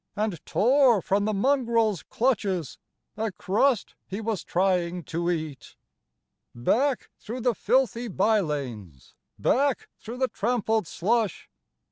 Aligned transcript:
And 0.15 0.43
tore 0.47 0.99
from 1.03 1.25
the 1.25 1.31
mongrel's 1.33 2.01
clutches 2.01 2.79
A 3.17 3.31
crust 3.31 3.93
he 4.07 4.19
was 4.19 4.43
trying 4.43 5.03
to 5.03 5.29
eat." 5.29 5.75
Back, 6.55 7.11
through 7.19 7.41
the 7.41 7.53
filthy 7.53 8.07
by 8.07 8.39
lanes! 8.39 9.13
Back, 9.37 9.89
through 9.99 10.17
the 10.17 10.27
trampled 10.27 10.87
slush 10.87 11.51